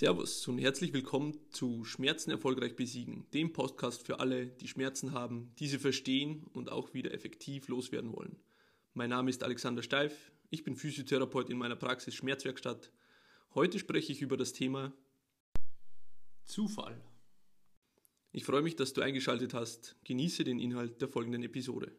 Servus 0.00 0.48
und 0.48 0.56
herzlich 0.56 0.94
willkommen 0.94 1.38
zu 1.50 1.84
Schmerzen 1.84 2.30
erfolgreich 2.30 2.74
besiegen, 2.74 3.26
dem 3.34 3.52
Podcast 3.52 4.06
für 4.06 4.18
alle, 4.18 4.46
die 4.46 4.66
Schmerzen 4.66 5.12
haben, 5.12 5.52
diese 5.58 5.78
verstehen 5.78 6.46
und 6.54 6.72
auch 6.72 6.94
wieder 6.94 7.12
effektiv 7.12 7.68
loswerden 7.68 8.10
wollen. 8.14 8.38
Mein 8.94 9.10
Name 9.10 9.28
ist 9.28 9.42
Alexander 9.42 9.82
Steif, 9.82 10.32
ich 10.48 10.64
bin 10.64 10.74
Physiotherapeut 10.74 11.50
in 11.50 11.58
meiner 11.58 11.76
Praxis 11.76 12.14
Schmerzwerkstatt. 12.14 12.90
Heute 13.54 13.78
spreche 13.78 14.10
ich 14.10 14.22
über 14.22 14.38
das 14.38 14.54
Thema 14.54 14.94
Zufall. 16.46 16.98
Ich 18.32 18.46
freue 18.46 18.62
mich, 18.62 18.76
dass 18.76 18.94
du 18.94 19.02
eingeschaltet 19.02 19.52
hast. 19.52 19.96
Genieße 20.04 20.44
den 20.44 20.60
Inhalt 20.60 21.02
der 21.02 21.08
folgenden 21.08 21.42
Episode. 21.42 21.94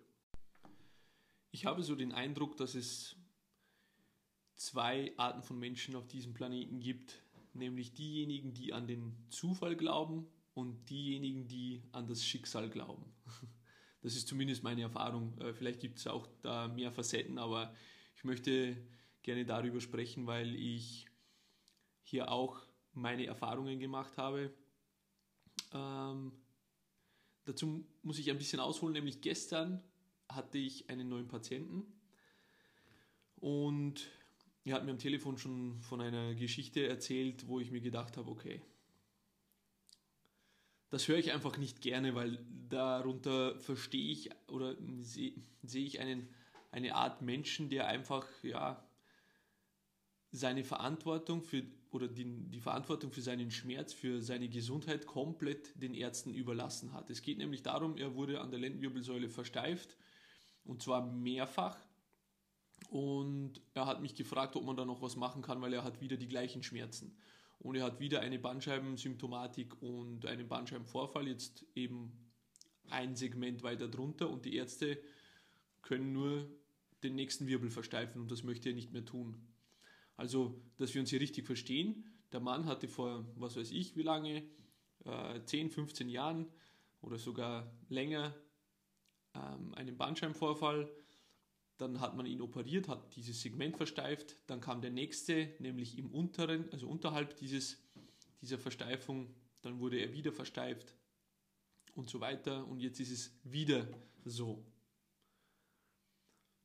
Ich 1.51 1.65
habe 1.67 1.83
so 1.83 1.93
den 1.93 2.13
Eindruck, 2.13 2.57
dass 2.57 2.73
es 2.73 3.15
zwei 4.55 5.13
Arten 5.17 5.43
von 5.43 5.59
Menschen 5.59 5.95
auf 5.95 6.07
diesem 6.07 6.33
Planeten 6.33 6.79
gibt, 6.79 7.21
nämlich 7.53 7.93
diejenigen, 7.93 8.53
die 8.53 8.73
an 8.73 8.87
den 8.87 9.15
Zufall 9.29 9.75
glauben 9.75 10.27
und 10.53 10.89
diejenigen, 10.89 11.47
die 11.47 11.83
an 11.91 12.07
das 12.07 12.23
Schicksal 12.25 12.69
glauben. 12.69 13.05
Das 14.03 14.15
ist 14.15 14.27
zumindest 14.27 14.63
meine 14.63 14.81
Erfahrung. 14.81 15.37
Äh, 15.37 15.53
vielleicht 15.53 15.79
gibt 15.79 15.99
es 15.99 16.07
auch 16.07 16.27
da 16.41 16.67
mehr 16.67 16.91
Facetten, 16.91 17.37
aber 17.37 17.71
ich 18.15 18.23
möchte 18.23 18.75
gerne 19.21 19.45
darüber 19.45 19.79
sprechen, 19.79 20.25
weil 20.25 20.55
ich 20.55 21.05
hier 22.01 22.31
auch 22.31 22.65
meine 22.93 23.27
Erfahrungen 23.27 23.79
gemacht 23.79 24.17
habe. 24.17 24.51
Ähm, 25.71 26.31
dazu 27.45 27.85
muss 28.01 28.17
ich 28.17 28.31
ein 28.31 28.39
bisschen 28.39 28.59
ausholen, 28.59 28.93
nämlich 28.93 29.21
gestern 29.21 29.83
hatte 30.27 30.57
ich 30.57 30.89
einen 30.89 31.07
neuen 31.07 31.27
Patienten 31.27 31.85
und 33.35 34.09
er 34.63 34.75
hat 34.75 34.85
mir 34.85 34.91
am 34.91 34.99
Telefon 34.99 35.37
schon 35.37 35.81
von 35.81 36.01
einer 36.01 36.35
Geschichte 36.35 36.87
erzählt, 36.87 37.47
wo 37.47 37.59
ich 37.59 37.71
mir 37.71 37.81
gedacht 37.81 38.17
habe, 38.17 38.29
okay, 38.29 38.61
das 40.89 41.07
höre 41.07 41.17
ich 41.17 41.31
einfach 41.31 41.57
nicht 41.57 41.81
gerne, 41.81 42.15
weil 42.15 42.45
darunter 42.69 43.57
verstehe 43.59 44.11
ich 44.11 44.29
oder 44.47 44.75
sehe 44.99 45.33
seh 45.63 45.85
ich 45.85 45.99
einen, 45.99 46.27
eine 46.69 46.95
Art 46.95 47.21
Menschen, 47.21 47.69
der 47.69 47.87
einfach 47.87 48.27
ja, 48.43 48.83
seine 50.31 50.63
Verantwortung 50.63 51.43
für 51.43 51.63
oder 51.91 52.07
die, 52.07 52.25
die 52.49 52.61
Verantwortung 52.61 53.11
für 53.11 53.21
seinen 53.21 53.51
Schmerz, 53.51 53.93
für 53.93 54.21
seine 54.21 54.47
Gesundheit 54.47 55.05
komplett 55.05 55.73
den 55.81 55.93
Ärzten 55.93 56.33
überlassen 56.33 56.93
hat. 56.93 57.09
Es 57.09 57.21
geht 57.21 57.37
nämlich 57.37 57.63
darum, 57.63 57.97
er 57.97 58.15
wurde 58.15 58.39
an 58.39 58.49
der 58.49 58.59
Lendenwirbelsäule 58.59 59.29
versteift 59.29 59.97
und 60.63 60.81
zwar 60.81 61.05
mehrfach 61.05 61.77
und 62.89 63.61
er 63.73 63.85
hat 63.85 64.01
mich 64.01 64.15
gefragt, 64.15 64.55
ob 64.55 64.65
man 64.65 64.75
da 64.75 64.85
noch 64.85 65.01
was 65.01 65.15
machen 65.15 65.41
kann, 65.41 65.61
weil 65.61 65.73
er 65.73 65.83
hat 65.83 66.01
wieder 66.01 66.17
die 66.17 66.27
gleichen 66.27 66.63
Schmerzen. 66.63 67.15
Und 67.59 67.75
er 67.75 67.83
hat 67.83 67.99
wieder 67.99 68.21
eine 68.21 68.39
Bandscheibensymptomatik 68.39 69.81
und 69.81 70.25
einen 70.25 70.47
Bandscheibenvorfall, 70.47 71.27
jetzt 71.27 71.65
eben 71.75 72.11
ein 72.89 73.15
Segment 73.15 73.63
weiter 73.63 73.87
drunter 73.87 74.29
und 74.29 74.45
die 74.45 74.55
Ärzte 74.55 75.01
können 75.81 76.11
nur 76.11 76.49
den 77.03 77.15
nächsten 77.15 77.47
Wirbel 77.47 77.69
versteifen 77.69 78.21
und 78.21 78.31
das 78.31 78.43
möchte 78.43 78.69
er 78.69 78.75
nicht 78.75 78.91
mehr 78.91 79.05
tun. 79.05 79.37
Also, 80.17 80.61
dass 80.77 80.93
wir 80.93 81.01
uns 81.01 81.09
hier 81.09 81.21
richtig 81.21 81.45
verstehen, 81.45 82.05
der 82.31 82.39
Mann 82.39 82.65
hatte 82.65 82.87
vor, 82.87 83.25
was 83.35 83.55
weiß 83.55 83.71
ich, 83.71 83.95
wie 83.95 84.03
lange, 84.03 84.43
äh, 85.05 85.41
10, 85.43 85.69
15 85.71 86.09
Jahren 86.09 86.47
oder 87.01 87.17
sogar 87.17 87.71
länger 87.89 88.35
ähm, 89.33 89.73
einen 89.73 89.97
Bandscheibenvorfall, 89.97 90.89
dann 91.77 91.99
hat 91.99 92.15
man 92.15 92.25
ihn 92.25 92.41
operiert, 92.41 92.87
hat 92.87 93.15
dieses 93.15 93.41
Segment 93.41 93.77
versteift, 93.77 94.37
dann 94.47 94.61
kam 94.61 94.81
der 94.81 94.91
nächste, 94.91 95.53
nämlich 95.59 95.97
im 95.97 96.11
unteren, 96.11 96.69
also 96.71 96.87
unterhalb 96.87 97.35
dieses, 97.37 97.81
dieser 98.41 98.59
Versteifung, 98.59 99.33
dann 99.61 99.79
wurde 99.79 99.97
er 99.97 100.13
wieder 100.13 100.31
versteift 100.31 100.95
und 101.95 102.09
so 102.09 102.19
weiter 102.19 102.67
und 102.67 102.79
jetzt 102.79 102.99
ist 102.99 103.11
es 103.11 103.39
wieder 103.43 103.87
so. 104.23 104.65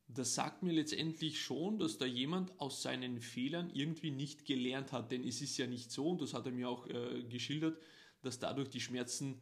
Das 0.09 0.35
sagt 0.35 0.63
mir 0.63 0.71
letztendlich 0.71 1.41
schon, 1.41 1.79
dass 1.79 1.97
da 1.97 2.05
jemand 2.05 2.57
aus 2.61 2.81
seinen 2.81 3.19
Fehlern 3.19 3.69
irgendwie 3.73 4.11
nicht 4.11 4.45
gelernt 4.45 4.93
hat, 4.93 5.11
denn 5.11 5.23
es 5.27 5.41
ist 5.41 5.57
ja 5.57 5.67
nicht 5.67 5.91
so, 5.91 6.09
und 6.09 6.21
das 6.21 6.33
hat 6.33 6.45
er 6.45 6.53
mir 6.53 6.69
auch 6.69 6.87
äh, 6.87 7.23
geschildert, 7.23 7.77
dass 8.21 8.39
dadurch 8.39 8.69
die 8.69 8.79
Schmerzen 8.79 9.41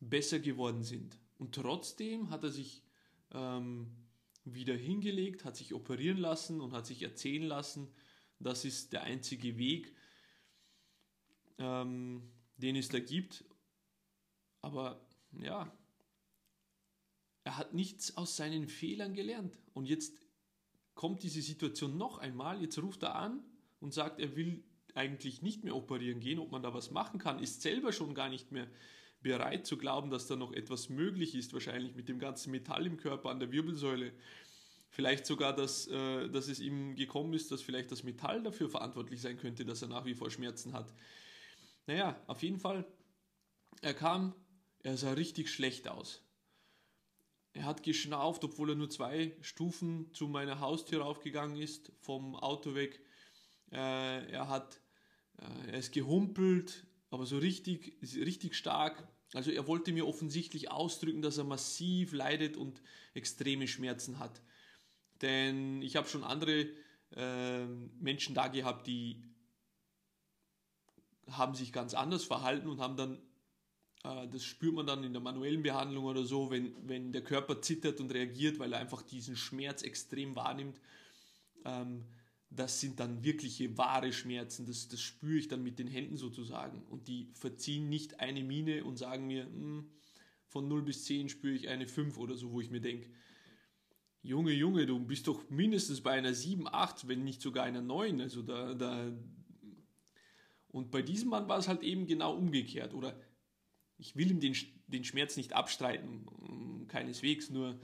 besser 0.00 0.40
geworden 0.40 0.82
sind. 0.82 1.18
Und 1.38 1.54
trotzdem 1.54 2.30
hat 2.30 2.42
er 2.42 2.50
sich 2.50 2.82
ähm, 3.32 3.90
wieder 4.44 4.76
hingelegt, 4.76 5.44
hat 5.44 5.56
sich 5.56 5.74
operieren 5.74 6.18
lassen 6.18 6.60
und 6.60 6.72
hat 6.72 6.86
sich 6.86 7.02
erzählen 7.02 7.44
lassen, 7.44 7.92
das 8.38 8.64
ist 8.64 8.92
der 8.92 9.02
einzige 9.02 9.56
Weg, 9.56 9.94
ähm, 11.58 12.32
den 12.56 12.76
es 12.76 12.88
da 12.88 12.98
gibt. 12.98 13.44
Aber 14.60 15.06
ja, 15.32 15.72
er 17.44 17.56
hat 17.56 17.74
nichts 17.74 18.16
aus 18.16 18.36
seinen 18.36 18.68
Fehlern 18.68 19.14
gelernt. 19.14 19.58
Und 19.74 19.86
jetzt 19.86 20.18
kommt 20.94 21.22
diese 21.22 21.42
Situation 21.42 21.96
noch 21.96 22.18
einmal, 22.18 22.60
jetzt 22.60 22.78
ruft 22.78 23.02
er 23.02 23.14
an 23.14 23.44
und 23.80 23.94
sagt, 23.94 24.20
er 24.20 24.36
will 24.36 24.64
eigentlich 24.94 25.42
nicht 25.42 25.64
mehr 25.64 25.74
operieren 25.74 26.20
gehen, 26.20 26.38
ob 26.38 26.50
man 26.50 26.62
da 26.62 26.74
was 26.74 26.90
machen 26.90 27.18
kann, 27.18 27.38
ist 27.38 27.62
selber 27.62 27.92
schon 27.92 28.14
gar 28.14 28.28
nicht 28.28 28.52
mehr 28.52 28.68
bereit 29.22 29.66
zu 29.66 29.76
glauben, 29.76 30.10
dass 30.10 30.26
da 30.26 30.36
noch 30.36 30.52
etwas 30.52 30.88
möglich 30.88 31.34
ist, 31.34 31.52
wahrscheinlich 31.52 31.94
mit 31.94 32.08
dem 32.08 32.18
ganzen 32.18 32.50
Metall 32.50 32.86
im 32.86 32.96
Körper 32.96 33.30
an 33.30 33.40
der 33.40 33.52
Wirbelsäule. 33.52 34.12
Vielleicht 34.90 35.24
sogar, 35.24 35.54
dass, 35.54 35.86
äh, 35.88 36.28
dass 36.28 36.48
es 36.48 36.60
ihm 36.60 36.96
gekommen 36.96 37.32
ist, 37.32 37.50
dass 37.50 37.62
vielleicht 37.62 37.90
das 37.90 38.02
Metall 38.02 38.42
dafür 38.42 38.68
verantwortlich 38.68 39.20
sein 39.20 39.38
könnte, 39.38 39.64
dass 39.64 39.82
er 39.82 39.88
nach 39.88 40.04
wie 40.04 40.14
vor 40.14 40.30
Schmerzen 40.30 40.74
hat. 40.74 40.92
Naja, 41.86 42.20
auf 42.26 42.42
jeden 42.42 42.58
Fall, 42.58 42.84
er 43.80 43.94
kam, 43.94 44.34
er 44.82 44.96
sah 44.96 45.12
richtig 45.12 45.50
schlecht 45.50 45.88
aus. 45.88 46.22
Er 47.54 47.64
hat 47.64 47.82
geschnauft, 47.82 48.44
obwohl 48.44 48.70
er 48.70 48.76
nur 48.76 48.90
zwei 48.90 49.36
Stufen 49.40 50.12
zu 50.14 50.26
meiner 50.26 50.60
Haustür 50.60 51.02
raufgegangen 51.02 51.56
ist, 51.56 51.92
vom 52.00 52.34
Auto 52.34 52.74
weg. 52.74 53.00
Äh, 53.70 54.30
er 54.30 54.48
hat, 54.48 54.80
äh, 55.38 55.70
er 55.72 55.78
ist 55.78 55.92
gehumpelt, 55.92 56.86
aber 57.10 57.26
so 57.26 57.38
richtig, 57.38 57.98
richtig 58.02 58.56
stark. 58.56 59.06
Also 59.34 59.50
er 59.50 59.66
wollte 59.66 59.92
mir 59.92 60.06
offensichtlich 60.06 60.70
ausdrücken, 60.70 61.22
dass 61.22 61.38
er 61.38 61.44
massiv 61.44 62.12
leidet 62.12 62.56
und 62.56 62.82
extreme 63.14 63.66
Schmerzen 63.66 64.18
hat. 64.18 64.42
Denn 65.22 65.80
ich 65.82 65.96
habe 65.96 66.08
schon 66.08 66.24
andere 66.24 66.68
äh, 67.16 67.64
Menschen 68.00 68.34
da 68.34 68.48
gehabt, 68.48 68.86
die 68.86 69.22
haben 71.30 71.54
sich 71.54 71.72
ganz 71.72 71.94
anders 71.94 72.24
verhalten 72.24 72.68
und 72.68 72.80
haben 72.80 72.96
dann, 72.96 73.18
äh, 74.04 74.28
das 74.28 74.44
spürt 74.44 74.74
man 74.74 74.86
dann 74.86 75.04
in 75.04 75.12
der 75.12 75.22
manuellen 75.22 75.62
Behandlung 75.62 76.04
oder 76.04 76.24
so, 76.24 76.50
wenn, 76.50 76.74
wenn 76.86 77.12
der 77.12 77.22
Körper 77.22 77.62
zittert 77.62 78.00
und 78.00 78.12
reagiert, 78.12 78.58
weil 78.58 78.72
er 78.72 78.80
einfach 78.80 79.02
diesen 79.02 79.36
Schmerz 79.36 79.82
extrem 79.82 80.36
wahrnimmt. 80.36 80.80
Ähm, 81.64 82.04
das 82.54 82.80
sind 82.80 83.00
dann 83.00 83.24
wirkliche 83.24 83.76
wahre 83.78 84.12
Schmerzen. 84.12 84.66
Das, 84.66 84.88
das 84.88 85.00
spüre 85.00 85.38
ich 85.38 85.48
dann 85.48 85.62
mit 85.62 85.78
den 85.78 85.86
Händen 85.86 86.16
sozusagen. 86.16 86.82
Und 86.90 87.08
die 87.08 87.30
verziehen 87.34 87.88
nicht 87.88 88.20
eine 88.20 88.42
Miene 88.42 88.84
und 88.84 88.98
sagen 88.98 89.26
mir, 89.26 89.46
hm, 89.46 89.90
von 90.48 90.68
0 90.68 90.82
bis 90.82 91.04
10 91.04 91.30
spüre 91.30 91.54
ich 91.54 91.68
eine 91.68 91.86
5 91.86 92.18
oder 92.18 92.36
so, 92.36 92.52
wo 92.52 92.60
ich 92.60 92.70
mir 92.70 92.80
denke, 92.80 93.10
Junge, 94.22 94.52
Junge, 94.52 94.86
du 94.86 95.00
bist 95.00 95.26
doch 95.26 95.48
mindestens 95.50 96.00
bei 96.00 96.12
einer 96.12 96.32
7, 96.32 96.68
8, 96.68 97.08
wenn 97.08 97.24
nicht 97.24 97.40
sogar 97.40 97.64
einer 97.64 97.82
9. 97.82 98.20
Also 98.20 98.42
da, 98.42 98.74
da. 98.74 99.12
Und 100.68 100.90
bei 100.90 101.02
diesem 101.02 101.30
Mann 101.30 101.48
war 101.48 101.58
es 101.58 101.68
halt 101.68 101.82
eben 101.82 102.06
genau 102.06 102.36
umgekehrt. 102.36 102.94
Oder 102.94 103.18
ich 103.98 104.14
will 104.14 104.30
ihm 104.30 104.40
den, 104.40 104.54
den 104.86 105.04
Schmerz 105.04 105.36
nicht 105.36 105.54
abstreiten, 105.54 106.86
keineswegs, 106.86 107.50
nur 107.50 107.80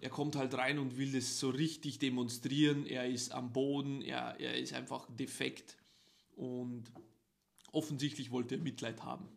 er 0.00 0.10
kommt 0.10 0.36
halt 0.36 0.54
rein 0.54 0.78
und 0.78 0.96
will 0.96 1.12
das 1.12 1.38
so 1.40 1.50
richtig 1.50 1.98
demonstrieren. 1.98 2.86
Er 2.86 3.06
ist 3.06 3.32
am 3.32 3.52
Boden, 3.52 4.02
er, 4.02 4.38
er 4.38 4.56
ist 4.56 4.72
einfach 4.72 5.08
defekt 5.16 5.76
und 6.36 6.84
offensichtlich 7.72 8.30
wollte 8.30 8.56
er 8.56 8.60
Mitleid 8.60 9.02
haben. 9.02 9.28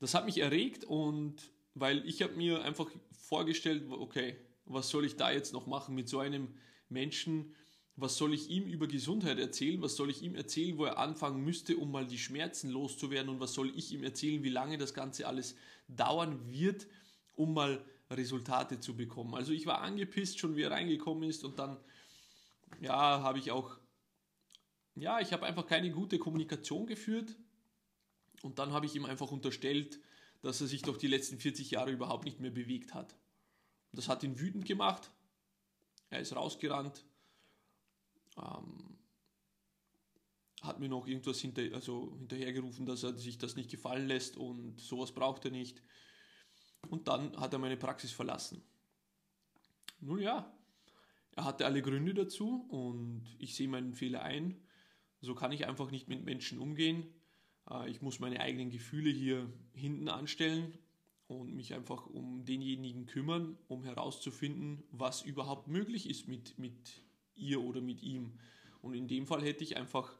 Das 0.00 0.14
hat 0.14 0.24
mich 0.26 0.38
erregt 0.38 0.84
und 0.84 1.50
weil 1.74 2.06
ich 2.06 2.22
habe 2.22 2.34
mir 2.34 2.62
einfach 2.62 2.90
vorgestellt, 3.12 3.84
okay, 3.90 4.36
was 4.64 4.88
soll 4.88 5.04
ich 5.04 5.16
da 5.16 5.30
jetzt 5.30 5.52
noch 5.52 5.66
machen 5.66 5.94
mit 5.94 6.08
so 6.08 6.18
einem 6.18 6.48
Menschen? 6.88 7.54
Was 7.96 8.16
soll 8.16 8.32
ich 8.32 8.48
ihm 8.48 8.64
über 8.64 8.86
Gesundheit 8.86 9.38
erzählen? 9.38 9.82
Was 9.82 9.96
soll 9.96 10.10
ich 10.10 10.22
ihm 10.22 10.34
erzählen, 10.34 10.78
wo 10.78 10.84
er 10.84 10.98
anfangen 10.98 11.44
müsste, 11.44 11.76
um 11.76 11.90
mal 11.90 12.06
die 12.06 12.18
Schmerzen 12.18 12.70
loszuwerden? 12.70 13.28
Und 13.28 13.40
was 13.40 13.52
soll 13.52 13.72
ich 13.76 13.92
ihm 13.92 14.02
erzählen, 14.02 14.42
wie 14.42 14.48
lange 14.48 14.78
das 14.78 14.94
Ganze 14.94 15.26
alles 15.26 15.56
dauern 15.88 16.50
wird, 16.50 16.86
um 17.34 17.54
mal 17.54 17.84
Resultate 18.16 18.80
zu 18.80 18.96
bekommen. 18.96 19.34
Also 19.34 19.52
ich 19.52 19.66
war 19.66 19.80
angepisst 19.80 20.38
schon, 20.38 20.56
wie 20.56 20.62
er 20.62 20.70
reingekommen 20.70 21.28
ist 21.28 21.44
und 21.44 21.58
dann, 21.58 21.78
ja, 22.80 23.20
habe 23.22 23.38
ich 23.38 23.50
auch, 23.50 23.76
ja, 24.94 25.20
ich 25.20 25.32
habe 25.32 25.46
einfach 25.46 25.66
keine 25.66 25.90
gute 25.90 26.18
Kommunikation 26.18 26.86
geführt 26.86 27.36
und 28.42 28.58
dann 28.58 28.72
habe 28.72 28.86
ich 28.86 28.94
ihm 28.94 29.04
einfach 29.04 29.30
unterstellt, 29.30 30.00
dass 30.42 30.60
er 30.60 30.66
sich 30.66 30.82
doch 30.82 30.96
die 30.96 31.06
letzten 31.06 31.38
40 31.38 31.70
Jahre 31.70 31.92
überhaupt 31.92 32.24
nicht 32.24 32.40
mehr 32.40 32.50
bewegt 32.50 32.94
hat. 32.94 33.16
Das 33.92 34.08
hat 34.08 34.22
ihn 34.24 34.38
wütend 34.40 34.64
gemacht. 34.64 35.10
Er 36.10 36.20
ist 36.20 36.34
rausgerannt. 36.34 37.04
Ähm, 38.36 38.98
hat 40.62 40.78
mir 40.78 40.88
noch 40.88 41.06
irgendwas 41.06 41.40
hinter, 41.40 41.62
also 41.74 42.14
hinterhergerufen, 42.18 42.86
dass 42.86 43.02
er 43.02 43.18
sich 43.18 43.38
das 43.38 43.56
nicht 43.56 43.70
gefallen 43.70 44.06
lässt 44.06 44.36
und 44.36 44.80
sowas 44.80 45.12
braucht 45.12 45.44
er 45.44 45.50
nicht. 45.50 45.82
Und 46.88 47.08
dann 47.08 47.36
hat 47.36 47.52
er 47.52 47.58
meine 47.58 47.76
Praxis 47.76 48.12
verlassen. 48.12 48.62
Nun 50.00 50.18
ja, 50.18 50.52
er 51.34 51.44
hatte 51.44 51.64
alle 51.64 51.82
Gründe 51.82 52.12
dazu 52.12 52.66
und 52.68 53.24
ich 53.38 53.54
sehe 53.54 53.68
meinen 53.68 53.94
Fehler 53.94 54.22
ein. 54.22 54.60
So 55.20 55.34
kann 55.34 55.52
ich 55.52 55.66
einfach 55.66 55.90
nicht 55.90 56.08
mit 56.08 56.24
Menschen 56.24 56.58
umgehen. 56.58 57.06
Äh, 57.70 57.90
ich 57.90 58.02
muss 58.02 58.18
meine 58.18 58.40
eigenen 58.40 58.70
Gefühle 58.70 59.10
hier 59.10 59.50
hinten 59.72 60.08
anstellen 60.08 60.76
und 61.28 61.54
mich 61.54 61.74
einfach 61.74 62.06
um 62.06 62.44
denjenigen 62.44 63.06
kümmern, 63.06 63.56
um 63.68 63.84
herauszufinden, 63.84 64.82
was 64.90 65.22
überhaupt 65.22 65.68
möglich 65.68 66.10
ist 66.10 66.28
mit, 66.28 66.58
mit 66.58 67.02
ihr 67.34 67.62
oder 67.62 67.80
mit 67.80 68.02
ihm. 68.02 68.38
Und 68.82 68.94
in 68.94 69.08
dem 69.08 69.26
Fall 69.26 69.42
hätte 69.42 69.64
ich 69.64 69.76
einfach 69.76 70.18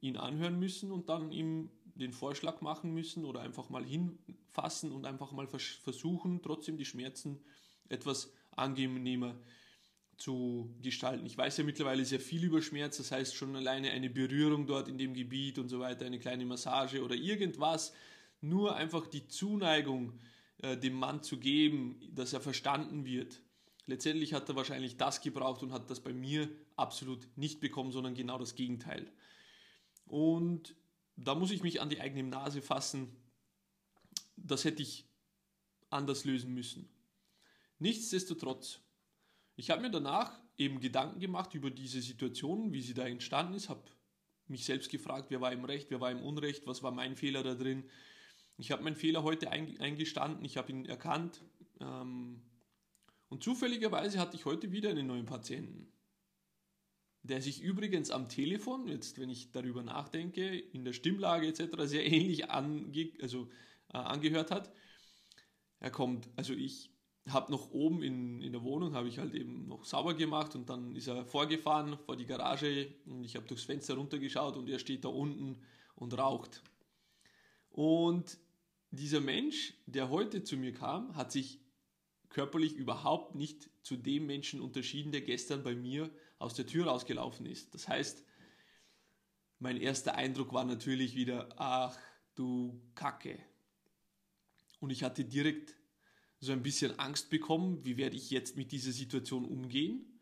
ihn 0.00 0.16
anhören 0.16 0.58
müssen 0.58 0.90
und 0.90 1.08
dann 1.08 1.30
ihm 1.30 1.70
den 1.94 2.12
Vorschlag 2.12 2.60
machen 2.60 2.92
müssen 2.92 3.24
oder 3.24 3.40
einfach 3.40 3.68
mal 3.68 3.84
hinfassen 3.84 4.92
und 4.92 5.04
einfach 5.06 5.32
mal 5.32 5.46
versuchen, 5.46 6.40
trotzdem 6.42 6.76
die 6.76 6.84
Schmerzen 6.84 7.40
etwas 7.88 8.32
angenehmer 8.52 9.36
zu 10.16 10.74
gestalten. 10.80 11.26
Ich 11.26 11.36
weiß 11.36 11.56
ja 11.58 11.64
mittlerweile 11.64 12.04
sehr 12.04 12.20
viel 12.20 12.44
über 12.44 12.62
Schmerz, 12.62 12.98
das 12.98 13.10
heißt 13.10 13.34
schon 13.34 13.56
alleine 13.56 13.90
eine 13.90 14.10
Berührung 14.10 14.66
dort 14.66 14.88
in 14.88 14.98
dem 14.98 15.14
Gebiet 15.14 15.58
und 15.58 15.68
so 15.68 15.80
weiter, 15.80 16.06
eine 16.06 16.18
kleine 16.18 16.44
Massage 16.44 17.02
oder 17.02 17.14
irgendwas, 17.14 17.92
nur 18.40 18.76
einfach 18.76 19.06
die 19.06 19.26
Zuneigung 19.26 20.18
äh, 20.58 20.76
dem 20.76 20.94
Mann 20.94 21.22
zu 21.22 21.38
geben, 21.38 22.00
dass 22.12 22.32
er 22.32 22.40
verstanden 22.40 23.04
wird. 23.04 23.42
Letztendlich 23.86 24.32
hat 24.32 24.48
er 24.48 24.56
wahrscheinlich 24.56 24.96
das 24.96 25.20
gebraucht 25.20 25.62
und 25.62 25.72
hat 25.72 25.90
das 25.90 26.00
bei 26.00 26.12
mir 26.12 26.48
absolut 26.76 27.26
nicht 27.36 27.60
bekommen, 27.60 27.90
sondern 27.90 28.14
genau 28.14 28.38
das 28.38 28.54
Gegenteil. 28.54 29.10
Und 30.06 30.76
da 31.16 31.34
muss 31.34 31.50
ich 31.50 31.62
mich 31.62 31.80
an 31.80 31.88
die 31.88 32.00
eigene 32.00 32.28
Nase 32.28 32.62
fassen. 32.62 33.16
Das 34.36 34.64
hätte 34.64 34.82
ich 34.82 35.06
anders 35.90 36.24
lösen 36.24 36.54
müssen. 36.54 36.88
Nichtsdestotrotz, 37.78 38.80
ich 39.56 39.70
habe 39.70 39.82
mir 39.82 39.90
danach 39.90 40.40
eben 40.56 40.80
Gedanken 40.80 41.20
gemacht 41.20 41.54
über 41.54 41.70
diese 41.70 42.00
Situation, 42.00 42.72
wie 42.72 42.80
sie 42.80 42.94
da 42.94 43.06
entstanden 43.06 43.54
ist, 43.54 43.68
habe 43.68 43.82
mich 44.46 44.64
selbst 44.64 44.90
gefragt, 44.90 45.30
wer 45.30 45.40
war 45.40 45.52
im 45.52 45.64
Recht, 45.64 45.90
wer 45.90 46.00
war 46.00 46.10
im 46.10 46.22
Unrecht, 46.22 46.66
was 46.66 46.82
war 46.82 46.92
mein 46.92 47.16
Fehler 47.16 47.42
da 47.42 47.54
drin. 47.54 47.88
Ich 48.56 48.70
habe 48.70 48.82
meinen 48.82 48.96
Fehler 48.96 49.22
heute 49.22 49.50
eingestanden, 49.50 50.44
ich 50.44 50.56
habe 50.56 50.70
ihn 50.70 50.84
erkannt 50.84 51.42
ähm, 51.80 52.42
und 53.28 53.42
zufälligerweise 53.42 54.18
hatte 54.18 54.36
ich 54.36 54.44
heute 54.44 54.72
wieder 54.72 54.90
einen 54.90 55.06
neuen 55.06 55.26
Patienten 55.26 55.92
der 57.22 57.40
sich 57.40 57.62
übrigens 57.62 58.10
am 58.10 58.28
Telefon, 58.28 58.88
jetzt 58.88 59.18
wenn 59.18 59.30
ich 59.30 59.52
darüber 59.52 59.82
nachdenke, 59.82 60.58
in 60.58 60.84
der 60.84 60.92
Stimmlage 60.92 61.46
etc. 61.46 61.82
sehr 61.84 62.04
ähnlich 62.04 62.50
ange 62.50 63.12
also, 63.20 63.48
äh, 63.92 63.98
angehört 63.98 64.50
hat. 64.50 64.72
Er 65.78 65.90
kommt, 65.90 66.28
also 66.36 66.52
ich 66.52 66.90
habe 67.28 67.52
noch 67.52 67.70
oben 67.70 68.02
in, 68.02 68.40
in 68.40 68.52
der 68.52 68.62
Wohnung, 68.62 68.94
habe 68.94 69.08
ich 69.08 69.18
halt 69.18 69.34
eben 69.34 69.68
noch 69.68 69.84
sauber 69.84 70.14
gemacht 70.14 70.56
und 70.56 70.68
dann 70.68 70.96
ist 70.96 71.06
er 71.06 71.24
vorgefahren 71.24 71.96
vor 71.98 72.16
die 72.16 72.26
Garage 72.26 72.92
und 73.06 73.24
ich 73.24 73.36
habe 73.36 73.46
durchs 73.46 73.64
Fenster 73.64 73.94
runtergeschaut 73.94 74.56
und 74.56 74.68
er 74.68 74.80
steht 74.80 75.04
da 75.04 75.08
unten 75.08 75.58
und 75.94 76.18
raucht. 76.18 76.62
Und 77.70 78.38
dieser 78.90 79.20
Mensch, 79.20 79.74
der 79.86 80.10
heute 80.10 80.42
zu 80.42 80.56
mir 80.56 80.72
kam, 80.72 81.14
hat 81.14 81.30
sich 81.30 81.60
körperlich 82.32 82.74
überhaupt 82.74 83.34
nicht 83.34 83.70
zu 83.82 83.96
dem 83.96 84.26
Menschen 84.26 84.60
unterschieden, 84.60 85.12
der 85.12 85.20
gestern 85.20 85.62
bei 85.62 85.74
mir 85.74 86.10
aus 86.38 86.54
der 86.54 86.66
Tür 86.66 86.86
rausgelaufen 86.86 87.46
ist. 87.46 87.74
Das 87.74 87.86
heißt, 87.88 88.24
mein 89.58 89.76
erster 89.76 90.16
Eindruck 90.16 90.52
war 90.52 90.64
natürlich 90.64 91.14
wieder, 91.14 91.48
ach 91.56 91.96
du 92.34 92.80
Kacke. 92.94 93.38
Und 94.80 94.90
ich 94.90 95.04
hatte 95.04 95.24
direkt 95.24 95.76
so 96.40 96.50
ein 96.50 96.62
bisschen 96.62 96.98
Angst 96.98 97.30
bekommen, 97.30 97.84
wie 97.84 97.96
werde 97.96 98.16
ich 98.16 98.30
jetzt 98.30 98.56
mit 98.56 98.72
dieser 98.72 98.90
Situation 98.90 99.44
umgehen, 99.44 100.18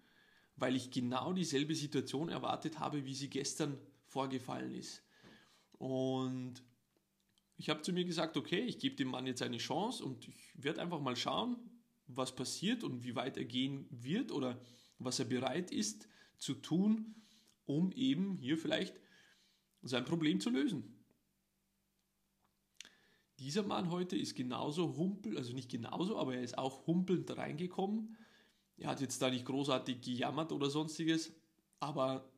weil 0.56 0.76
ich 0.76 0.90
genau 0.90 1.32
dieselbe 1.32 1.74
Situation 1.74 2.28
erwartet 2.28 2.78
habe, 2.78 3.06
wie 3.06 3.14
sie 3.14 3.30
gestern 3.30 3.78
vorgefallen 4.04 4.74
ist. 4.74 5.02
Und 5.78 6.62
ich 7.56 7.70
habe 7.70 7.80
zu 7.80 7.92
mir 7.92 8.04
gesagt, 8.04 8.36
okay, 8.36 8.60
ich 8.60 8.78
gebe 8.78 8.96
dem 8.96 9.08
Mann 9.08 9.26
jetzt 9.26 9.40
eine 9.40 9.56
Chance 9.56 10.04
und 10.04 10.28
ich 10.28 10.52
werde 10.54 10.82
einfach 10.82 11.00
mal 11.00 11.16
schauen, 11.16 11.56
was 12.16 12.34
passiert 12.34 12.84
und 12.84 13.04
wie 13.04 13.14
weit 13.14 13.36
er 13.36 13.44
gehen 13.44 13.86
wird 13.90 14.32
oder 14.32 14.60
was 14.98 15.18
er 15.18 15.24
bereit 15.24 15.70
ist 15.70 16.08
zu 16.38 16.54
tun, 16.54 17.14
um 17.64 17.92
eben 17.92 18.36
hier 18.36 18.58
vielleicht 18.58 19.00
sein 19.82 20.04
Problem 20.04 20.40
zu 20.40 20.50
lösen. 20.50 20.96
Dieser 23.38 23.62
Mann 23.62 23.90
heute 23.90 24.16
ist 24.16 24.34
genauso 24.34 24.96
humpel, 24.96 25.38
also 25.38 25.54
nicht 25.54 25.70
genauso, 25.70 26.18
aber 26.18 26.34
er 26.34 26.42
ist 26.42 26.58
auch 26.58 26.86
humpelnd 26.86 27.34
reingekommen. 27.36 28.16
Er 28.76 28.90
hat 28.90 29.00
jetzt 29.00 29.22
da 29.22 29.30
nicht 29.30 29.46
großartig 29.46 30.02
gejammert 30.02 30.52
oder 30.52 30.68
sonstiges, 30.68 31.32
aber 31.78 32.30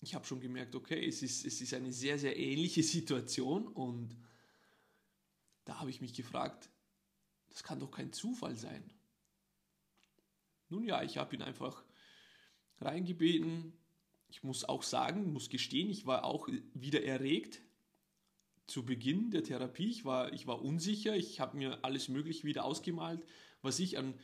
ich 0.00 0.14
habe 0.14 0.26
schon 0.26 0.40
gemerkt, 0.40 0.74
okay, 0.74 1.06
es 1.06 1.22
ist, 1.22 1.44
es 1.44 1.60
ist 1.60 1.72
eine 1.72 1.92
sehr, 1.92 2.18
sehr 2.18 2.36
ähnliche 2.36 2.82
Situation 2.94 3.68
und 3.68 4.16
da 5.64 5.80
habe 5.80 5.90
ich 5.90 6.00
mich 6.00 6.14
gefragt, 6.14 6.68
das 7.54 7.62
kann 7.62 7.78
doch 7.78 7.92
kein 7.92 8.12
Zufall 8.12 8.56
sein. 8.56 8.82
Nun 10.68 10.84
ja, 10.84 11.04
ich 11.04 11.18
habe 11.18 11.36
ihn 11.36 11.42
einfach 11.42 11.84
reingebeten. 12.80 13.72
Ich 14.28 14.42
muss 14.42 14.64
auch 14.64 14.82
sagen, 14.82 15.32
muss 15.32 15.48
gestehen, 15.48 15.88
ich 15.88 16.04
war 16.04 16.24
auch 16.24 16.48
wieder 16.74 17.04
erregt 17.04 17.62
zu 18.66 18.84
Beginn 18.84 19.30
der 19.30 19.44
Therapie. 19.44 19.88
Ich 19.88 20.04
war, 20.04 20.32
ich 20.32 20.48
war 20.48 20.62
unsicher, 20.62 21.14
ich 21.14 21.38
habe 21.38 21.56
mir 21.56 21.84
alles 21.84 22.08
Mögliche 22.08 22.44
wieder 22.44 22.64
ausgemalt, 22.64 23.24
was 23.62 23.78
ich 23.78 23.98
an 23.98 24.14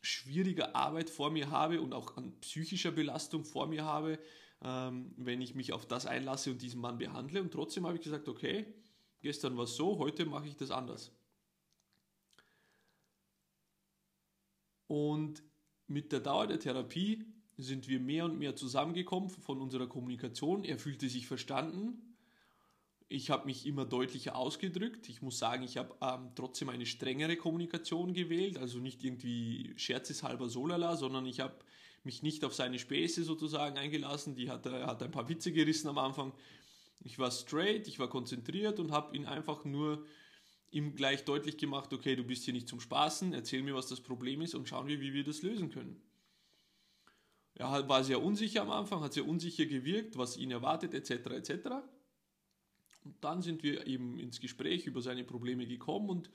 schwieriger 0.00 0.74
Arbeit 0.74 1.10
vor 1.10 1.30
mir 1.30 1.50
habe 1.50 1.82
und 1.82 1.92
auch 1.92 2.16
an 2.16 2.32
psychischer 2.40 2.92
Belastung 2.92 3.44
vor 3.44 3.66
mir 3.66 3.84
habe, 3.84 4.18
ähm, 4.62 5.12
wenn 5.18 5.42
ich 5.42 5.54
mich 5.54 5.74
auf 5.74 5.84
das 5.84 6.06
einlasse 6.06 6.50
und 6.50 6.62
diesen 6.62 6.80
Mann 6.80 6.96
behandle. 6.96 7.42
Und 7.42 7.52
trotzdem 7.52 7.84
habe 7.86 7.96
ich 7.96 8.02
gesagt, 8.02 8.26
okay, 8.26 8.72
gestern 9.20 9.58
war 9.58 9.64
es 9.64 9.76
so, 9.76 9.98
heute 9.98 10.24
mache 10.24 10.46
ich 10.46 10.56
das 10.56 10.70
anders. 10.70 11.12
Und 14.90 15.44
mit 15.86 16.10
der 16.10 16.18
Dauer 16.18 16.48
der 16.48 16.58
Therapie 16.58 17.24
sind 17.56 17.86
wir 17.86 18.00
mehr 18.00 18.24
und 18.24 18.40
mehr 18.40 18.56
zusammengekommen 18.56 19.30
von 19.30 19.60
unserer 19.60 19.86
Kommunikation. 19.86 20.64
Er 20.64 20.80
fühlte 20.80 21.08
sich 21.08 21.28
verstanden. 21.28 22.16
Ich 23.08 23.30
habe 23.30 23.46
mich 23.46 23.66
immer 23.66 23.84
deutlicher 23.84 24.34
ausgedrückt. 24.34 25.08
Ich 25.08 25.22
muss 25.22 25.38
sagen, 25.38 25.62
ich 25.62 25.76
habe 25.76 25.94
ähm, 26.00 26.32
trotzdem 26.34 26.70
eine 26.70 26.86
strengere 26.86 27.36
Kommunikation 27.36 28.14
gewählt, 28.14 28.58
also 28.58 28.80
nicht 28.80 29.04
irgendwie 29.04 29.74
scherzeshalber 29.76 30.48
solala, 30.48 30.96
sondern 30.96 31.24
ich 31.24 31.38
habe 31.38 31.54
mich 32.02 32.24
nicht 32.24 32.44
auf 32.44 32.52
seine 32.52 32.80
Späße 32.80 33.22
sozusagen 33.22 33.78
eingelassen. 33.78 34.34
Die 34.34 34.50
hat, 34.50 34.66
er 34.66 34.88
hat 34.88 35.04
ein 35.04 35.12
paar 35.12 35.28
Witze 35.28 35.52
gerissen 35.52 35.86
am 35.86 35.98
Anfang. 35.98 36.32
Ich 36.98 37.16
war 37.16 37.30
straight, 37.30 37.86
ich 37.86 38.00
war 38.00 38.08
konzentriert 38.08 38.80
und 38.80 38.90
habe 38.90 39.16
ihn 39.16 39.26
einfach 39.26 39.64
nur 39.64 40.04
ihm 40.70 40.94
gleich 40.94 41.24
deutlich 41.24 41.58
gemacht, 41.58 41.92
okay, 41.92 42.16
du 42.16 42.24
bist 42.24 42.44
hier 42.44 42.54
nicht 42.54 42.68
zum 42.68 42.80
Spaßen, 42.80 43.32
erzähl 43.32 43.62
mir, 43.62 43.74
was 43.74 43.88
das 43.88 44.00
Problem 44.00 44.40
ist 44.40 44.54
und 44.54 44.68
schauen 44.68 44.86
wir, 44.86 45.00
wie 45.00 45.12
wir 45.12 45.24
das 45.24 45.42
lösen 45.42 45.70
können. 45.70 46.00
Er 47.54 47.88
war 47.88 48.04
sehr 48.04 48.22
unsicher 48.22 48.62
am 48.62 48.70
Anfang, 48.70 49.02
hat 49.02 49.12
sehr 49.12 49.26
unsicher 49.26 49.66
gewirkt, 49.66 50.16
was 50.16 50.36
ihn 50.36 50.50
erwartet, 50.50 50.94
etc. 50.94 51.10
etc. 51.10 51.52
Und 53.04 53.16
dann 53.20 53.42
sind 53.42 53.62
wir 53.62 53.86
eben 53.86 54.18
ins 54.18 54.40
Gespräch 54.40 54.86
über 54.86 55.02
seine 55.02 55.24
Probleme 55.24 55.66
gekommen 55.66 56.08
und 56.08 56.30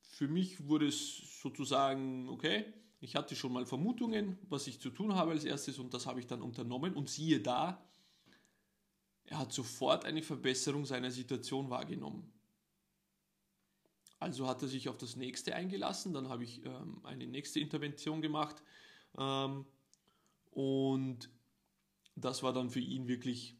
für 0.00 0.28
mich 0.28 0.66
wurde 0.66 0.88
es 0.88 1.40
sozusagen, 1.40 2.28
okay, 2.28 2.64
ich 3.00 3.16
hatte 3.16 3.34
schon 3.36 3.52
mal 3.52 3.66
Vermutungen, 3.66 4.38
was 4.48 4.66
ich 4.66 4.80
zu 4.80 4.90
tun 4.90 5.14
habe 5.14 5.32
als 5.32 5.44
erstes 5.44 5.78
und 5.78 5.92
das 5.92 6.06
habe 6.06 6.20
ich 6.20 6.26
dann 6.26 6.42
unternommen 6.42 6.94
und 6.94 7.08
siehe 7.08 7.40
da, 7.40 7.84
er 9.24 9.38
hat 9.38 9.52
sofort 9.52 10.04
eine 10.04 10.22
Verbesserung 10.22 10.84
seiner 10.84 11.10
Situation 11.10 11.70
wahrgenommen. 11.70 12.32
Also 14.22 14.46
hat 14.46 14.62
er 14.62 14.68
sich 14.68 14.88
auf 14.88 14.96
das 14.96 15.16
nächste 15.16 15.54
eingelassen, 15.54 16.14
dann 16.14 16.28
habe 16.28 16.44
ich 16.44 16.64
ähm, 16.64 17.00
eine 17.04 17.26
nächste 17.26 17.60
Intervention 17.60 18.22
gemacht. 18.22 18.62
Ähm, 19.18 19.66
und 20.52 21.28
das 22.14 22.42
war 22.42 22.52
dann 22.52 22.70
für 22.70 22.80
ihn 22.80 23.08
wirklich 23.08 23.56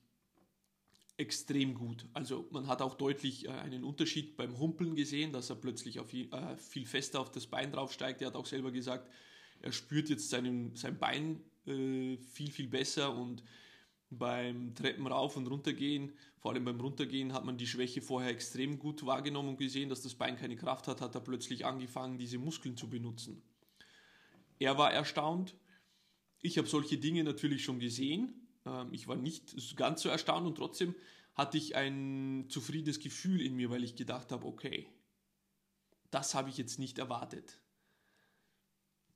extrem 1.16 1.74
gut. 1.74 2.06
Also 2.12 2.48
man 2.50 2.68
hat 2.68 2.80
auch 2.80 2.94
deutlich 2.94 3.46
äh, 3.46 3.50
einen 3.50 3.84
Unterschied 3.84 4.36
beim 4.36 4.58
Humpeln 4.58 4.94
gesehen, 4.94 5.32
dass 5.32 5.50
er 5.50 5.56
plötzlich 5.56 6.00
auf, 6.00 6.12
äh, 6.12 6.56
viel 6.56 6.86
fester 6.86 7.20
auf 7.20 7.30
das 7.30 7.46
Bein 7.46 7.72
draufsteigt. 7.72 8.22
Er 8.22 8.28
hat 8.28 8.36
auch 8.36 8.46
selber 8.46 8.70
gesagt, 8.72 9.10
er 9.60 9.72
spürt 9.72 10.08
jetzt 10.08 10.30
seinen, 10.30 10.74
sein 10.76 10.98
Bein 10.98 11.40
äh, 11.66 12.16
viel, 12.16 12.50
viel 12.50 12.68
besser 12.68 13.14
und 13.14 13.42
beim 14.18 14.74
Treppen 14.74 15.06
rauf 15.06 15.36
und 15.36 15.46
runter 15.46 15.72
gehen, 15.72 16.12
vor 16.38 16.52
allem 16.52 16.64
beim 16.64 16.80
Runtergehen, 16.80 17.32
hat 17.32 17.44
man 17.44 17.56
die 17.56 17.66
Schwäche 17.66 18.02
vorher 18.02 18.30
extrem 18.30 18.78
gut 18.78 19.04
wahrgenommen 19.06 19.50
und 19.50 19.58
gesehen, 19.58 19.88
dass 19.88 20.02
das 20.02 20.14
Bein 20.14 20.36
keine 20.36 20.56
Kraft 20.56 20.88
hat, 20.88 21.00
hat 21.00 21.14
er 21.14 21.20
plötzlich 21.20 21.64
angefangen, 21.64 22.18
diese 22.18 22.38
Muskeln 22.38 22.76
zu 22.76 22.88
benutzen. 22.88 23.42
Er 24.58 24.76
war 24.78 24.92
erstaunt, 24.92 25.56
ich 26.40 26.58
habe 26.58 26.68
solche 26.68 26.98
Dinge 26.98 27.24
natürlich 27.24 27.64
schon 27.64 27.78
gesehen, 27.78 28.38
Ähm, 28.64 28.92
ich 28.92 29.08
war 29.08 29.16
nicht 29.16 29.76
ganz 29.76 30.02
so 30.02 30.08
erstaunt 30.08 30.46
und 30.46 30.56
trotzdem 30.56 30.94
hatte 31.34 31.58
ich 31.58 31.74
ein 31.76 32.46
zufriedenes 32.48 33.00
Gefühl 33.00 33.40
in 33.40 33.56
mir, 33.56 33.70
weil 33.70 33.84
ich 33.84 33.96
gedacht 33.96 34.32
habe, 34.32 34.46
okay, 34.46 34.86
das 36.10 36.34
habe 36.34 36.50
ich 36.50 36.58
jetzt 36.58 36.78
nicht 36.78 36.98
erwartet. 36.98 37.60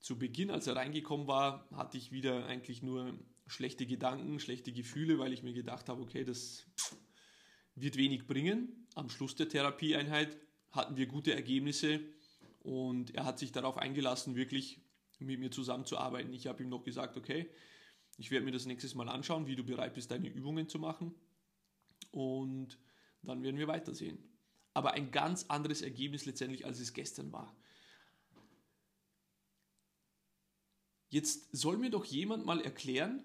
Zu 0.00 0.18
Beginn, 0.18 0.50
als 0.50 0.66
er 0.66 0.76
reingekommen 0.76 1.26
war, 1.26 1.68
hatte 1.72 1.98
ich 1.98 2.10
wieder 2.10 2.46
eigentlich 2.46 2.82
nur 2.82 3.18
schlechte 3.46 3.86
Gedanken, 3.86 4.40
schlechte 4.40 4.72
Gefühle, 4.72 5.18
weil 5.18 5.32
ich 5.32 5.42
mir 5.42 5.52
gedacht 5.52 5.88
habe, 5.88 6.02
okay, 6.02 6.24
das 6.24 6.66
wird 7.74 7.96
wenig 7.96 8.26
bringen. 8.26 8.86
Am 8.94 9.08
Schluss 9.08 9.34
der 9.36 9.48
Therapieeinheit 9.48 10.36
hatten 10.70 10.96
wir 10.96 11.06
gute 11.06 11.32
Ergebnisse 11.32 12.00
und 12.60 13.14
er 13.14 13.24
hat 13.24 13.38
sich 13.38 13.52
darauf 13.52 13.76
eingelassen, 13.76 14.34
wirklich 14.34 14.80
mit 15.18 15.38
mir 15.38 15.50
zusammenzuarbeiten. 15.50 16.32
Ich 16.32 16.46
habe 16.46 16.62
ihm 16.62 16.68
noch 16.68 16.84
gesagt, 16.84 17.16
okay, 17.16 17.48
ich 18.18 18.30
werde 18.30 18.44
mir 18.44 18.52
das 18.52 18.66
nächstes 18.66 18.94
Mal 18.94 19.08
anschauen, 19.08 19.46
wie 19.46 19.56
du 19.56 19.64
bereit 19.64 19.94
bist, 19.94 20.10
deine 20.10 20.28
Übungen 20.28 20.68
zu 20.68 20.78
machen 20.78 21.14
und 22.10 22.78
dann 23.22 23.42
werden 23.42 23.58
wir 23.58 23.68
weitersehen. 23.68 24.18
Aber 24.74 24.92
ein 24.92 25.10
ganz 25.10 25.44
anderes 25.44 25.82
Ergebnis 25.82 26.26
letztendlich, 26.26 26.66
als 26.66 26.80
es 26.80 26.92
gestern 26.92 27.32
war. 27.32 27.56
Jetzt 31.08 31.48
soll 31.56 31.78
mir 31.78 31.90
doch 31.90 32.04
jemand 32.04 32.44
mal 32.44 32.60
erklären, 32.60 33.22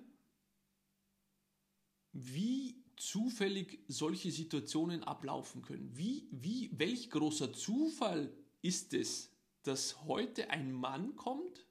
wie 2.14 2.84
zufällig 2.98 3.84
solche 3.88 4.32
Situationen 4.32 5.04
ablaufen 5.04 5.62
können. 5.62 5.96
Wie, 5.98 6.28
wie, 6.32 6.70
welch 6.74 7.10
großer 7.10 7.54
Zufall 7.54 8.32
ist 8.62 8.94
es, 8.94 9.32
dass 9.64 10.04
heute 10.06 10.50
ein 10.50 10.72
Mann 10.72 11.16
kommt, 11.16 11.66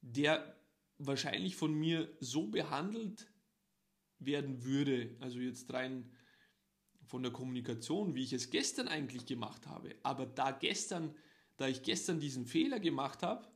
der 0.00 0.56
wahrscheinlich 0.98 1.56
von 1.56 1.74
mir 1.74 2.14
so 2.20 2.46
behandelt 2.46 3.30
werden 4.18 4.64
würde, 4.64 5.16
also 5.20 5.38
jetzt 5.38 5.72
rein 5.72 6.10
von 7.06 7.22
der 7.22 7.32
Kommunikation, 7.32 8.14
wie 8.14 8.22
ich 8.22 8.32
es 8.32 8.50
gestern 8.50 8.88
eigentlich 8.88 9.26
gemacht 9.26 9.66
habe, 9.66 9.96
aber 10.02 10.26
da 10.26 10.52
gestern, 10.52 11.14
da 11.56 11.68
ich 11.68 11.82
gestern 11.82 12.20
diesen 12.20 12.46
Fehler 12.46 12.80
gemacht 12.80 13.22
habe, 13.22 13.51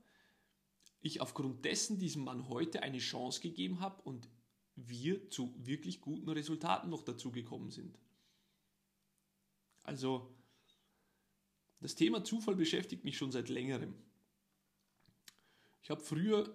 ich 1.00 1.20
aufgrund 1.20 1.64
dessen 1.64 1.98
diesem 1.98 2.24
Mann 2.24 2.48
heute 2.48 2.82
eine 2.82 2.98
Chance 2.98 3.40
gegeben 3.40 3.80
habe 3.80 4.02
und 4.02 4.28
wir 4.74 5.30
zu 5.30 5.54
wirklich 5.58 6.00
guten 6.00 6.28
Resultaten 6.28 6.90
noch 6.90 7.02
dazu 7.02 7.32
gekommen 7.32 7.70
sind. 7.70 7.98
Also 9.82 10.34
das 11.80 11.94
Thema 11.94 12.24
Zufall 12.24 12.56
beschäftigt 12.56 13.04
mich 13.04 13.16
schon 13.16 13.32
seit 13.32 13.48
längerem. 13.48 13.94
Ich 15.82 15.90
habe 15.90 16.00
früher, 16.00 16.52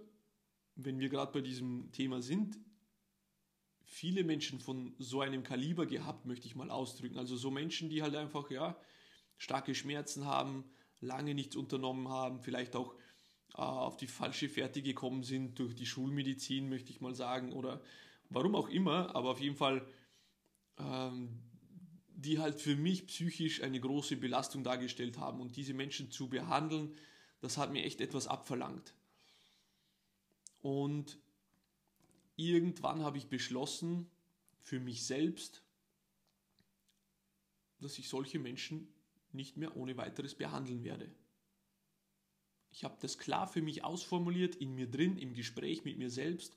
wenn 0.76 1.00
wir 1.00 1.10
gerade 1.10 1.32
bei 1.32 1.42
diesem 1.42 1.92
Thema 1.94 2.22
sind, 2.22 2.60
viele 3.86 4.24
Menschen 4.24 4.60
von 4.60 4.94
so 5.00 5.22
einem 5.22 5.44
Kaliber 5.44 5.86
gehabt, 5.86 6.26
möchte 6.26 6.48
ich 6.48 6.56
mal 6.56 6.70
ausdrücken. 6.70 7.18
Also 7.18 7.38
so 7.38 7.50
Menschen, 7.50 7.90
die 7.90 8.02
halt 8.02 8.16
einfach 8.16 8.52
ja 8.52 8.78
starke 9.38 9.74
Schmerzen 9.74 10.26
haben, 10.26 10.66
lange 11.00 11.34
nichts 11.34 11.56
unternommen 11.56 12.10
haben, 12.10 12.42
vielleicht 12.42 12.76
auch 12.76 12.96
auf 13.54 13.98
die 13.98 14.08
falsche 14.08 14.50
Fährte 14.50 14.82
gekommen 14.82 15.24
sind 15.24 15.60
durch 15.60 15.76
die 15.76 15.86
Schulmedizin, 15.86 16.70
möchte 16.70 16.92
ich 16.92 17.02
mal 17.02 17.16
sagen, 17.16 17.54
oder 17.54 17.82
warum 18.30 18.56
auch 18.56 18.70
immer, 18.70 19.16
aber 19.16 19.32
auf 19.32 19.42
jeden 19.42 19.56
Fall, 19.56 19.86
ähm, 20.78 21.40
die 22.16 22.40
halt 22.40 22.62
für 22.62 22.76
mich 22.76 23.08
psychisch 23.08 23.62
eine 23.62 23.80
große 23.80 24.16
Belastung 24.16 24.64
dargestellt 24.64 25.18
haben. 25.18 25.42
Und 25.42 25.56
diese 25.56 25.74
Menschen 25.74 26.12
zu 26.12 26.30
behandeln, 26.30 26.96
das 27.42 27.58
hat 27.58 27.72
mir 27.72 27.84
echt 27.84 28.00
etwas 28.00 28.28
abverlangt. 28.28 28.94
Und 30.62 31.18
irgendwann 32.36 33.04
habe 33.04 33.18
ich 33.18 33.28
beschlossen, 33.28 34.10
für 34.62 34.80
mich 34.80 35.04
selbst, 35.04 35.64
dass 37.80 37.98
ich 37.98 38.08
solche 38.08 38.40
Menschen 38.40 38.88
nicht 39.34 39.58
mehr 39.58 39.76
ohne 39.76 39.98
weiteres 39.98 40.36
behandeln 40.36 40.84
werde. 40.84 41.10
Ich 42.72 42.84
habe 42.84 42.98
das 43.02 43.18
klar 43.18 43.48
für 43.48 43.62
mich 43.62 43.84
ausformuliert, 43.84 44.56
in 44.56 44.74
mir 44.76 44.90
drin, 44.90 45.18
im 45.18 45.34
Gespräch 45.34 45.84
mit 45.84 45.98
mir 45.98 46.10
selbst. 46.10 46.56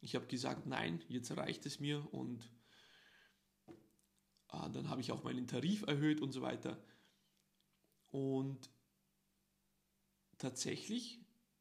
Ich 0.00 0.14
habe 0.14 0.26
gesagt, 0.26 0.66
nein, 0.66 1.02
jetzt 1.08 1.36
reicht 1.36 1.66
es 1.66 1.78
mir 1.78 2.06
und 2.12 2.50
ah, 4.48 4.68
dann 4.68 4.88
habe 4.88 5.00
ich 5.00 5.12
auch 5.12 5.22
meinen 5.22 5.46
Tarif 5.46 5.82
erhöht 5.82 6.20
und 6.20 6.32
so 6.32 6.42
weiter. 6.42 6.82
Und 8.10 8.70
tatsächlich 10.38 11.20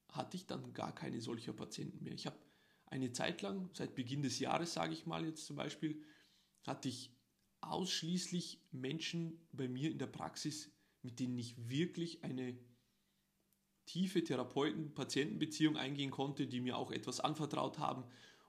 hatte 0.09 0.37
ich 0.37 0.47
dann 0.47 0.73
gar 0.73 0.93
keine 0.93 1.21
solcher 1.21 1.53
Patienten 1.53 2.03
mehr. 2.03 2.13
Ich 2.13 2.25
habe 2.25 2.37
eine 2.85 3.13
Zeit 3.13 3.41
lang, 3.41 3.69
seit 3.73 3.95
Beginn 3.95 4.21
des 4.21 4.39
Jahres 4.39 4.73
sage 4.73 4.93
ich 4.93 5.05
mal 5.05 5.25
jetzt 5.25 5.45
zum 5.45 5.55
Beispiel, 5.55 6.03
hatte 6.63 6.89
ich 6.89 7.15
ausschließlich 7.61 8.59
Menschen 8.71 9.39
bei 9.51 9.67
mir 9.67 9.91
in 9.91 9.99
der 9.99 10.07
Praxis, 10.07 10.71
mit 11.01 11.19
denen 11.19 11.37
ich 11.37 11.69
wirklich 11.69 12.23
eine 12.23 12.57
tiefe 13.85 14.23
Therapeuten-Patienten-Beziehung 14.23 15.77
eingehen 15.77 16.11
konnte, 16.11 16.47
die 16.47 16.61
mir 16.61 16.77
auch 16.77 16.91
etwas 16.91 17.19
anvertraut 17.19 17.79
haben 17.79 18.03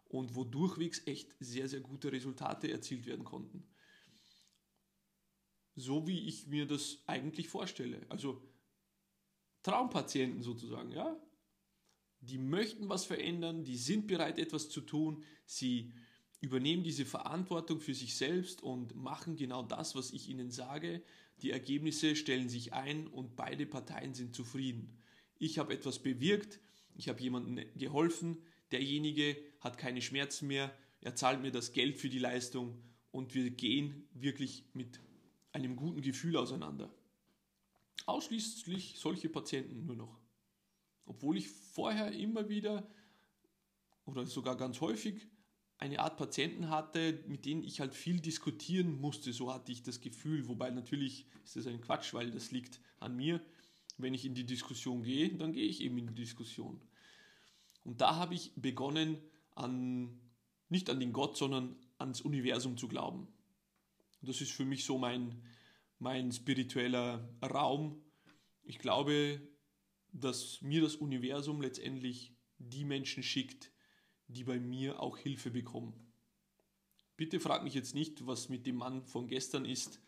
und 0.08 0.34
wo 0.34 0.44
durchwegs 0.44 1.06
echt 1.06 1.34
sehr, 1.40 1.68
sehr 1.68 1.80
gute 1.80 2.12
Resultate 2.12 2.70
erzielt 2.70 3.06
werden 3.06 3.24
konnten. 3.24 3.64
So 5.74 6.06
wie 6.06 6.28
ich 6.28 6.46
mir 6.46 6.66
das 6.66 6.98
eigentlich 7.06 7.48
vorstelle. 7.48 8.04
Also 8.10 8.42
Traumpatienten 9.62 10.42
sozusagen, 10.42 10.92
ja. 10.92 11.16
Die 12.20 12.38
möchten 12.38 12.88
was 12.88 13.04
verändern, 13.04 13.64
die 13.64 13.76
sind 13.76 14.06
bereit, 14.06 14.38
etwas 14.38 14.68
zu 14.68 14.80
tun, 14.80 15.24
sie 15.44 15.92
übernehmen 16.40 16.84
diese 16.84 17.04
Verantwortung 17.04 17.80
für 17.80 17.94
sich 17.94 18.16
selbst 18.16 18.62
und 18.62 18.94
machen 18.94 19.36
genau 19.36 19.62
das, 19.62 19.96
was 19.96 20.12
ich 20.12 20.28
ihnen 20.28 20.50
sage. 20.50 21.02
Die 21.40 21.50
Ergebnisse 21.50 22.14
stellen 22.14 22.48
sich 22.48 22.72
ein 22.74 23.08
und 23.08 23.34
beide 23.34 23.66
Parteien 23.66 24.14
sind 24.14 24.34
zufrieden 24.34 25.01
ich 25.42 25.58
habe 25.58 25.74
etwas 25.74 25.98
bewirkt, 25.98 26.60
ich 26.94 27.08
habe 27.08 27.20
jemandem 27.20 27.66
geholfen, 27.76 28.38
derjenige 28.70 29.36
hat 29.58 29.76
keine 29.76 30.00
Schmerzen 30.00 30.46
mehr, 30.46 30.72
er 31.00 31.16
zahlt 31.16 31.42
mir 31.42 31.50
das 31.50 31.72
Geld 31.72 31.98
für 31.98 32.08
die 32.08 32.20
Leistung 32.20 32.80
und 33.10 33.34
wir 33.34 33.50
gehen 33.50 34.08
wirklich 34.14 34.64
mit 34.72 35.00
einem 35.50 35.74
guten 35.74 36.00
Gefühl 36.00 36.36
auseinander. 36.36 36.94
Ausschließlich 38.06 38.94
solche 38.98 39.28
Patienten 39.28 39.84
nur 39.84 39.96
noch. 39.96 40.20
Obwohl 41.06 41.36
ich 41.36 41.48
vorher 41.48 42.12
immer 42.12 42.48
wieder 42.48 42.88
oder 44.04 44.26
sogar 44.26 44.56
ganz 44.56 44.80
häufig 44.80 45.26
eine 45.78 45.98
Art 45.98 46.18
Patienten 46.18 46.70
hatte, 46.70 47.24
mit 47.26 47.46
denen 47.46 47.64
ich 47.64 47.80
halt 47.80 47.96
viel 47.96 48.20
diskutieren 48.20 49.00
musste, 49.00 49.32
so 49.32 49.52
hatte 49.52 49.72
ich 49.72 49.82
das 49.82 50.00
Gefühl, 50.00 50.46
wobei 50.46 50.70
natürlich 50.70 51.26
ist 51.44 51.56
das 51.56 51.66
ein 51.66 51.80
Quatsch, 51.80 52.14
weil 52.14 52.30
das 52.30 52.52
liegt 52.52 52.80
an 53.00 53.16
mir 53.16 53.44
wenn 54.02 54.14
ich 54.14 54.24
in 54.24 54.34
die 54.34 54.44
Diskussion 54.44 55.02
gehe, 55.02 55.34
dann 55.36 55.52
gehe 55.52 55.66
ich 55.66 55.80
eben 55.80 55.98
in 55.98 56.08
die 56.08 56.14
Diskussion. 56.14 56.80
Und 57.84 58.00
da 58.00 58.16
habe 58.16 58.34
ich 58.34 58.52
begonnen, 58.56 59.18
an, 59.54 60.20
nicht 60.68 60.88
an 60.90 61.00
den 61.00 61.12
Gott, 61.12 61.36
sondern 61.36 61.76
ans 61.98 62.20
Universum 62.20 62.76
zu 62.76 62.88
glauben. 62.88 63.28
Das 64.22 64.40
ist 64.40 64.52
für 64.52 64.64
mich 64.64 64.84
so 64.84 64.98
mein, 64.98 65.42
mein 65.98 66.32
spiritueller 66.32 67.28
Raum. 67.42 68.00
Ich 68.62 68.78
glaube, 68.78 69.40
dass 70.12 70.60
mir 70.62 70.80
das 70.80 70.96
Universum 70.96 71.60
letztendlich 71.60 72.34
die 72.58 72.84
Menschen 72.84 73.22
schickt, 73.22 73.72
die 74.28 74.44
bei 74.44 74.58
mir 74.58 75.00
auch 75.00 75.18
Hilfe 75.18 75.50
bekommen. 75.50 75.94
Bitte 77.16 77.40
frag 77.40 77.64
mich 77.64 77.74
jetzt 77.74 77.94
nicht, 77.94 78.26
was 78.26 78.48
mit 78.48 78.66
dem 78.66 78.76
Mann 78.76 79.04
von 79.04 79.26
gestern 79.26 79.64
ist. 79.64 80.00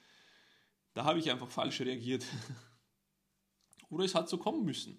Da 0.94 1.04
habe 1.04 1.18
ich 1.18 1.30
einfach 1.30 1.50
falsch 1.50 1.80
reagiert. 1.80 2.24
Oder 3.94 4.04
es 4.04 4.14
hat 4.14 4.28
so 4.28 4.38
kommen 4.38 4.64
müssen. 4.64 4.98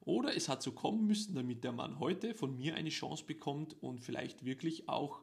Oder 0.00 0.34
es 0.34 0.48
hat 0.48 0.62
so 0.62 0.72
kommen 0.72 1.06
müssen, 1.06 1.34
damit 1.34 1.64
der 1.64 1.72
Mann 1.72 1.98
heute 1.98 2.34
von 2.34 2.56
mir 2.56 2.74
eine 2.74 2.88
Chance 2.88 3.24
bekommt 3.24 3.76
und 3.82 4.00
vielleicht 4.00 4.44
wirklich 4.44 4.88
auch 4.88 5.20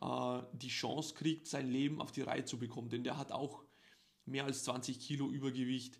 äh, 0.00 0.42
die 0.54 0.68
Chance 0.68 1.14
kriegt, 1.14 1.46
sein 1.46 1.70
Leben 1.70 2.00
auf 2.00 2.10
die 2.10 2.22
Reihe 2.22 2.46
zu 2.46 2.58
bekommen. 2.58 2.88
Denn 2.88 3.04
der 3.04 3.18
hat 3.18 3.32
auch 3.32 3.64
mehr 4.24 4.44
als 4.44 4.64
20 4.64 4.98
Kilo 4.98 5.28
Übergewicht. 5.28 5.98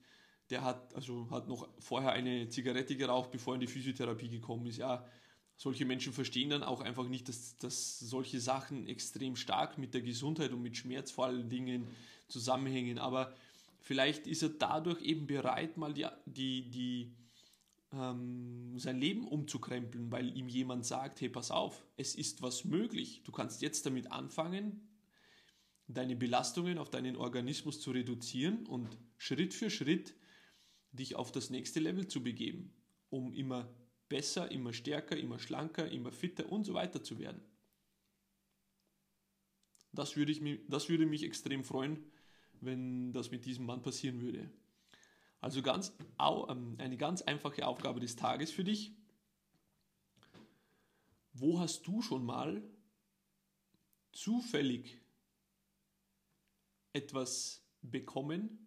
Der 0.49 0.62
hat, 0.62 0.95
also 0.95 1.28
hat 1.31 1.49
noch 1.49 1.69
vorher 1.78 2.12
eine 2.12 2.49
Zigarette 2.49 2.97
geraucht, 2.97 3.31
bevor 3.31 3.52
er 3.52 3.57
in 3.57 3.61
die 3.61 3.66
Physiotherapie 3.66 4.31
gekommen 4.31 4.66
ist. 4.66 4.78
Ja, 4.78 5.07
solche 5.57 5.85
Menschen 5.85 6.12
verstehen 6.12 6.50
dann 6.50 6.62
auch 6.62 6.81
einfach 6.81 7.09
nicht, 7.09 7.28
dass, 7.28 7.57
dass 7.59 7.99
solche 7.99 8.40
Sachen 8.40 8.87
extrem 8.87 9.37
stark 9.37 9.78
mit 9.78 9.95
der 9.95 10.00
Gesundheit 10.00 10.52
und 10.52 10.62
mit 10.62 10.76
Schmerz 10.76 11.11
vor 11.11 11.26
allen 11.26 11.49
Dingen 11.49 11.87
zusammenhängen. 12.28 12.99
Aber 12.99 13.35
Vielleicht 13.85 14.26
ist 14.26 14.43
er 14.43 14.49
dadurch 14.49 15.03
eben 15.03 15.26
bereit, 15.26 15.76
mal 15.76 15.93
die, 15.93 16.07
die, 16.25 16.71
die, 16.71 17.14
ähm, 17.93 18.79
sein 18.79 18.99
Leben 18.99 19.29
umzukrempeln, 19.29 20.11
weil 20.11 20.35
ihm 20.35 20.49
jemand 20.49 20.87
sagt, 20.87 21.21
hey, 21.21 21.29
pass 21.29 21.50
auf, 21.50 21.85
es 21.99 22.14
ist 22.14 22.41
was 22.41 22.64
möglich. 22.64 23.23
Du 23.25 23.31
kannst 23.31 23.61
jetzt 23.61 23.85
damit 23.85 24.11
anfangen, 24.11 24.88
deine 25.87 26.17
Belastungen 26.17 26.79
auf 26.79 26.88
deinen 26.88 27.14
Organismus 27.14 27.79
zu 27.83 27.91
reduzieren 27.91 28.64
und 28.64 28.97
Schritt 29.19 29.53
für 29.53 29.69
Schritt 29.69 30.14
dich 30.93 31.14
auf 31.17 31.31
das 31.31 31.50
nächste 31.50 31.79
Level 31.79 32.09
zu 32.09 32.23
begeben, 32.23 32.73
um 33.11 33.35
immer 33.35 33.69
besser, 34.09 34.50
immer 34.50 34.73
stärker, 34.73 35.19
immer 35.19 35.38
schlanker, 35.38 35.91
immer 35.91 36.11
fitter 36.11 36.50
und 36.50 36.64
so 36.64 36.73
weiter 36.73 37.03
zu 37.03 37.19
werden. 37.19 37.43
Das 39.93 40.17
würde, 40.17 40.33
ich, 40.33 40.41
das 40.69 40.88
würde 40.88 41.05
mich 41.05 41.23
extrem 41.23 41.64
freuen, 41.64 42.03
wenn 42.64 43.12
das 43.12 43.30
mit 43.30 43.44
diesem 43.44 43.66
Mann 43.66 43.83
passieren 43.83 44.21
würde. 44.21 44.50
Also 45.40 45.62
ganz, 45.62 45.92
ähm, 46.18 46.76
eine 46.78 46.97
ganz 46.97 47.23
einfache 47.23 47.66
Aufgabe 47.66 48.00
des 48.00 48.16
Tages 48.16 48.50
für 48.50 48.64
dich. 48.64 48.92
Wo 51.33 51.61
hast 51.61 51.87
du 51.87 52.00
schon 52.00 52.25
mal 52.25 52.62
zufällig 54.12 54.99
etwas 56.92 57.62
bekommen, 57.83 58.66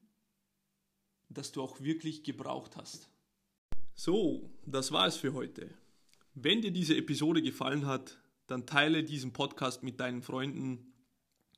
das 1.29 1.51
du 1.51 1.61
auch 1.61 1.79
wirklich 1.81 2.23
gebraucht 2.23 2.75
hast? 2.75 3.09
So, 3.95 4.51
das 4.65 4.91
war 4.91 5.07
es 5.07 5.17
für 5.17 5.33
heute. 5.33 5.73
Wenn 6.35 6.61
dir 6.61 6.71
diese 6.71 6.95
Episode 6.95 7.41
gefallen 7.41 7.87
hat, 7.87 8.19
dann 8.45 8.67
teile 8.67 9.03
diesen 9.03 9.33
Podcast 9.33 9.81
mit 9.81 9.99
deinen 9.99 10.21
Freunden 10.21 10.93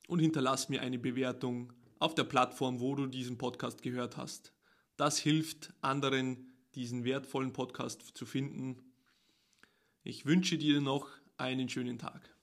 und 0.08 0.20
hinterlass 0.20 0.68
mir 0.68 0.80
eine 0.80 0.98
Bewertung 0.98 1.72
auf 2.00 2.14
der 2.16 2.24
Plattform, 2.24 2.80
wo 2.80 2.96
du 2.96 3.06
diesen 3.06 3.38
Podcast 3.38 3.82
gehört 3.82 4.16
hast. 4.16 4.52
Das 4.96 5.18
hilft 5.18 5.72
anderen, 5.82 6.52
diesen 6.74 7.04
wertvollen 7.04 7.52
Podcast 7.52 8.02
zu 8.14 8.26
finden. 8.26 8.92
Ich 10.02 10.26
wünsche 10.26 10.58
dir 10.58 10.80
noch 10.80 11.08
einen 11.36 11.68
schönen 11.68 11.98
Tag. 11.98 12.34